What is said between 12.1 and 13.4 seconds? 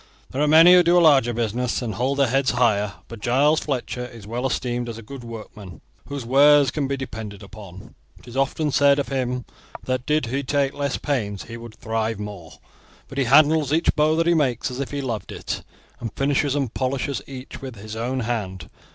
more; but he